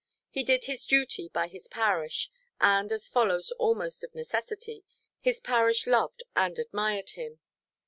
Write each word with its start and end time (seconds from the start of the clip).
He 0.31 0.41
did 0.41 0.63
his 0.65 0.87
duty 0.87 1.29
by 1.29 1.47
his 1.47 1.67
parish; 1.67 2.31
and, 2.59 2.91
as 2.91 3.07
follows 3.07 3.51
almost 3.59 4.03
of 4.03 4.15
necessity, 4.15 4.83
his 5.19 5.39
parish 5.39 5.85
loved 5.85 6.23
and 6.35 6.57
admired 6.57 7.11
him. 7.11 7.39